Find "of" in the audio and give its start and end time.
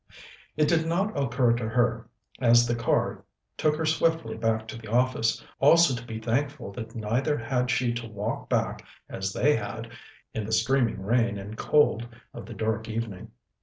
12.33-12.47